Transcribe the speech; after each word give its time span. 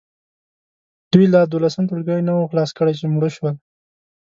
دوی 1.11 1.25
لا 1.33 1.41
دولسم 1.53 1.83
ټولګی 1.89 2.19
نه 2.27 2.33
وو 2.35 2.49
خلاص 2.51 2.69
کړی 2.77 2.93
چې 2.99 3.05
مړه 3.13 3.29
شول. 3.35 3.55